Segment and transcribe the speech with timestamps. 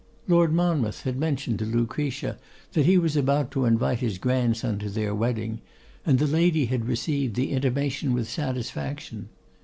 [0.27, 2.39] Lord Monmouth had mentioned to Lucretia,
[2.73, 5.61] that he was about to invite his grandson to their wedding,
[6.07, 9.29] and the lady had received the intimation with satisfaction.